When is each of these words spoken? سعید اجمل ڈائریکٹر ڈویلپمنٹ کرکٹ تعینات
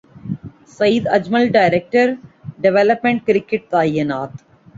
سعید 0.67 1.07
اجمل 1.17 1.47
ڈائریکٹر 1.51 2.13
ڈویلپمنٹ 2.61 3.25
کرکٹ 3.27 3.69
تعینات 3.71 4.31